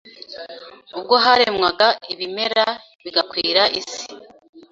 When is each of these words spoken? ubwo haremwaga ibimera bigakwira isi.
ubwo 0.97 1.15
haremwaga 1.23 1.87
ibimera 2.13 2.65
bigakwira 3.03 3.63
isi. 3.79 4.03